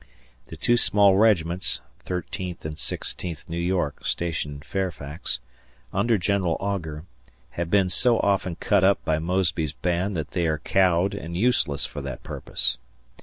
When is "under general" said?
5.93-6.57